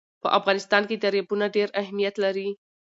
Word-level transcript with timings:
په 0.21 0.27
افغانستان 0.39 0.83
کې 0.89 0.95
دریابونه 1.03 1.45
ډېر 1.55 1.69
اهمیت 1.81 2.15
لري. 2.23 2.49